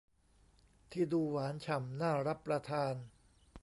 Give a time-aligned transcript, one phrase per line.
[0.91, 2.95] ที่ดูหวานฉ่ำน่ารับประทาน